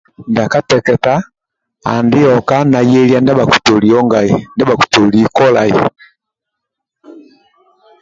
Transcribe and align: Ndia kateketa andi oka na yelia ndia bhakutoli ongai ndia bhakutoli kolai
Ndia 0.29 0.45
kateketa 0.53 1.13
andi 1.93 2.19
oka 2.35 2.57
na 2.71 2.79
yelia 2.91 3.19
ndia 3.21 3.37
bhakutoli 3.39 3.87
ongai 3.99 4.31
ndia 4.53 4.67
bhakutoli 4.69 5.19
kolai 5.37 5.73